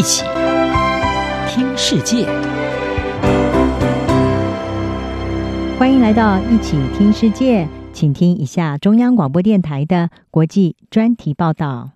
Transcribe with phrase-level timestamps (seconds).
[0.00, 0.24] 一起
[1.46, 2.24] 听世界，
[5.78, 11.90] 欢迎来到一起听世界，请听一下中央广播电台的国际专题报道。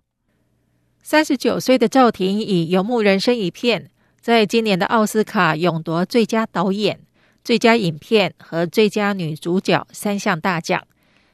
[1.02, 3.88] 三十九岁的赵婷以《游牧人生》一片，
[4.20, 7.00] 在今年的奥斯卡勇夺最佳导演、
[7.42, 10.86] 最佳影片和最佳女主角三项大奖，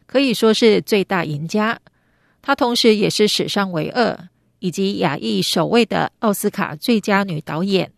[0.07, 1.81] 可以说是最大赢家。
[2.41, 4.29] 她同时也是史上唯二，
[4.61, 7.93] 以及亚裔首位的奥斯卡最佳女导演，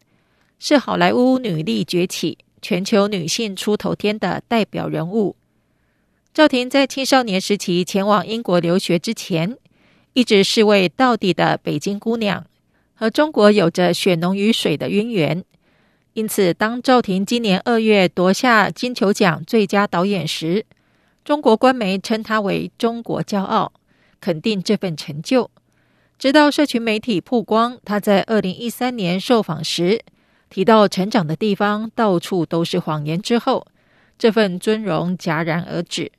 [0.58, 5.36] 是好莱坞女力崛起、全球女性出头天的代表人物。
[6.32, 9.58] 赵婷在青少年时期前往英国留学之前，
[10.14, 12.46] 一直是位道地的北京姑娘，
[12.94, 15.44] 和中国有着血浓于水的渊源。
[16.14, 20.64] 因此，当赵婷今年二月夺下金球奖最佳导演时，
[21.24, 23.72] 中国官媒称她为“中国骄傲”，
[24.20, 25.50] 肯定这份成就。
[26.22, 30.00] 直到社群媒体曝光，他在二零一三年受访时
[30.48, 33.66] 提到成长的地方到处都是谎言之后，
[34.16, 36.12] 这份尊荣戛然而止。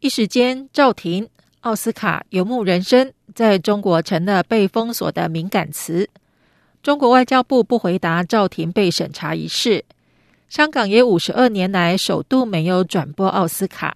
[0.00, 1.28] 一时间，赵婷、
[1.60, 6.08] 奥斯卡、游牧人生在中国成了被封锁的敏感词。
[6.82, 9.84] 中国外交部不回答赵婷被审查一事，
[10.48, 13.94] 香港也五十二年来首度没有转播奥斯卡。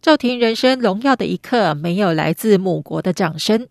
[0.00, 3.66] 赵婷人生荣耀的一刻，没有来自母国的掌声。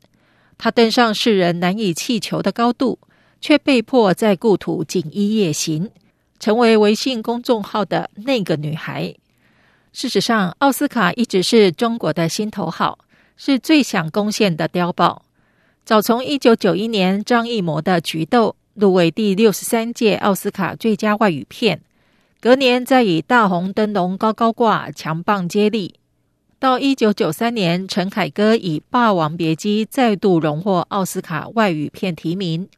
[0.63, 2.99] 她登上世人难以企求的高度，
[3.41, 5.89] 却被迫在故土锦衣夜行，
[6.39, 9.15] 成为微信公众号的那个女孩。
[9.91, 12.99] 事实上，奥斯卡一直是中国的心头好，
[13.35, 15.25] 是最想攻陷的碉堡。
[15.83, 21.81] 早从一九九一年张艺谋的《菊豆》入围第六十三届奥斯卡最佳外语片，
[22.39, 25.95] 隔年再以《大红灯笼高高挂》强棒接力。
[26.61, 32.69] 到一九九三年，陈凯歌以《霸王别姬》再度荣获奥斯卡外语片提名。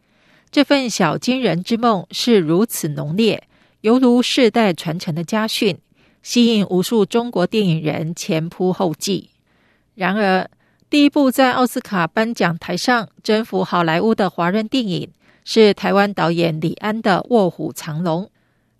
[0.50, 3.44] 这份小金人之梦是如此浓烈，
[3.82, 5.78] 犹如世代传承的家训，
[6.22, 9.32] 吸引无数中国电影人前仆后继。
[9.96, 10.50] 然而，
[10.90, 15.10] 第一部在奥斯卡颁奖台上征服好莱坞的华人电影，
[15.44, 18.24] 是台湾导演李安的《卧虎藏龙》。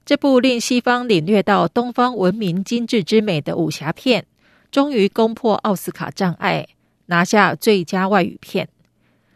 [0.06, 4.26] 这部令西方领略到东方文明精致之美的武侠片。
[4.74, 6.68] 终于攻破奥斯卡障碍，
[7.06, 8.68] 拿下最佳外语片。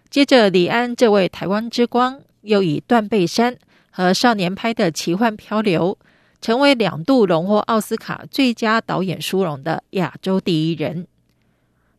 [0.09, 3.53] 接着，李安这位台湾之光，又以《断背山》
[3.91, 5.99] 和少年派的奇幻漂流，
[6.41, 11.05] 成为两度荣获奥斯卡最佳导演殊荣的亚洲第一人。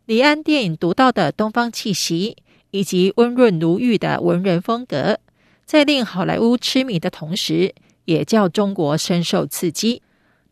[0.07, 2.39] 李安电影独到的东方气息，
[2.73, 5.21] 以及温润如玉的文人风格，
[5.65, 7.73] 在令好莱坞痴迷的同时，
[8.07, 10.03] 也叫中国深受刺激。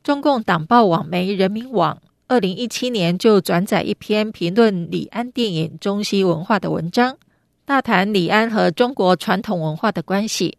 [0.04, 2.00] 中共党报网媒人民网。
[2.28, 7.16] 二零一七年就转载一篇评论李安电影中西文化的文章，
[7.64, 10.58] 大谈李安和中国传统文化的关系。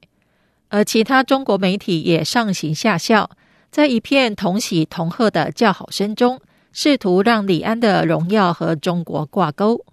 [0.70, 3.30] 而其他中国媒体也上行下效，
[3.70, 6.40] 在一片同喜同贺的叫好声中，
[6.72, 9.84] 试图让李安的荣耀和中国挂钩。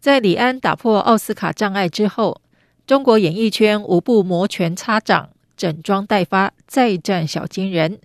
[0.00, 2.40] 在李安打破奥斯卡障碍之后，
[2.86, 7.98] 中国演艺圈无不摩拳擦掌，整装待发，再战小金人。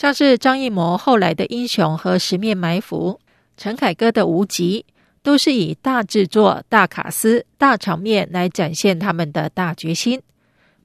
[0.00, 3.20] 像是张艺谋后来的《英雄》和《十面埋伏》，
[3.58, 4.86] 陈凯歌的《无极》，
[5.22, 10.22] 都是以大制作、大卡司、大场面来展现他们的大决心。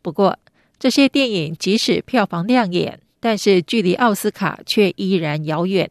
[0.02, 0.38] 不过，
[0.78, 5.90] 这些电影即使票房亮眼，但是距离奥斯卡却依然遥远。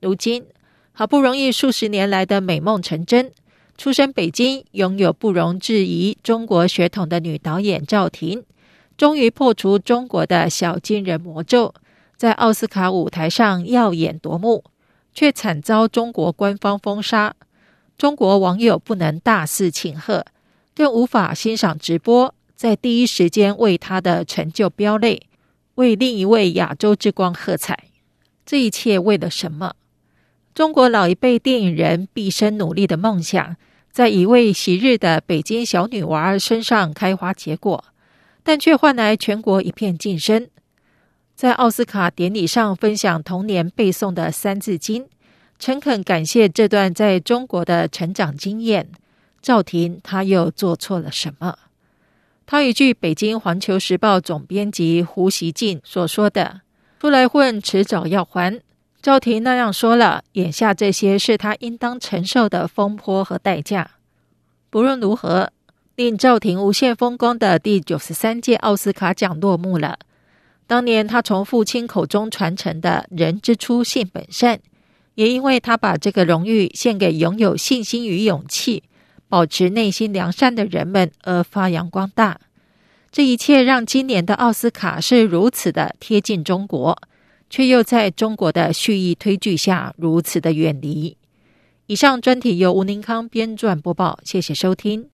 [0.00, 0.44] 如今，
[0.92, 3.32] 好不容易数十年来的美梦成真，
[3.76, 8.44] 出身北京、拥有不容置疑中国血统的女导演赵婷，
[8.96, 11.74] 终于破除中国的小金人魔咒。
[12.18, 14.64] 在奥斯卡舞台上耀眼夺目，
[15.14, 17.32] 却惨遭中国官方封杀。
[17.96, 20.26] 中国网友不能大肆庆贺，
[20.74, 25.28] 更无法欣赏直播，在第一时间为他的成就飙泪，
[25.76, 27.84] 为另一位亚洲之光喝彩。
[28.44, 29.74] 这一切为了什么？
[30.52, 33.54] 中国老一辈电影人毕生努力的梦想，
[33.92, 37.84] 在一位昔日的北京小女娃身上开花结果，
[38.42, 40.48] 但却换来全国一片噤声。
[41.38, 45.04] 在奥斯卡典礼上分享童年背诵的《三字经》，
[45.56, 48.88] 诚恳感谢这段在中国的成长经验。
[49.40, 51.56] 赵婷，她又做错了什么？
[52.44, 56.62] 套一句北京《环球时报》总编辑胡锡进所说的
[56.98, 58.60] ：“出来混，迟早要还。”
[59.00, 63.92] 赵婷那样说了，眼下这些是她应当承受的风波和代价。
[64.70, 65.52] 不论如何，
[65.94, 70.00] 令赵婷无限风光的第九十三届奥斯卡奖落幕了。
[70.68, 74.60] 当年他从父亲口中传承的“人之初，性本善”，
[75.16, 78.82] 也因为他把这个荣誉献给拥有信心与勇气、
[79.30, 82.38] 保持内心良善的人们而发扬光大。
[83.10, 87.00] 这一切让今年的奥斯卡是如此的贴近中国，
[87.48, 91.16] 却又在中国的蓄意推拒下如此的远离。
[91.86, 95.08] 以上专题由吴宁康编撰播报，谢谢收听。